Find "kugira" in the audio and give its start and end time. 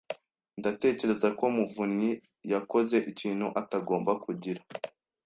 4.23-4.61